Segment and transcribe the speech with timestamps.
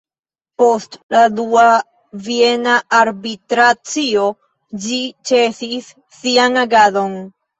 [0.59, 1.65] Post la Dua
[2.27, 4.25] Viena Arbitracio
[4.85, 4.97] ĝi
[5.31, 7.15] ĉesis sian agadon.